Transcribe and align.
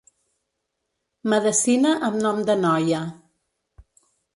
Medecina 1.33 1.95
amb 2.11 2.21
nom 2.27 2.43
de 2.51 2.59
noia. 2.67 3.07